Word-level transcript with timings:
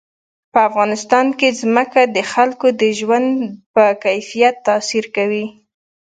په 0.53 0.59
افغانستان 0.69 1.27
کې 1.39 1.57
ځمکه 1.61 2.01
د 2.15 2.17
خلکو 2.33 2.67
د 2.81 2.83
ژوند 2.99 3.29
په 3.73 3.83
کیفیت 4.03 4.55
تاثیر 4.67 5.05
کوي. 5.15 5.45